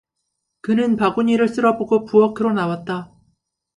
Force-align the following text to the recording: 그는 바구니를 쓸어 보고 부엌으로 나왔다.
그는 0.61 0.95
바구니를 0.95 1.47
쓸어 1.47 1.77
보고 1.77 2.05
부엌으로 2.05 2.53
나왔다. 2.53 3.13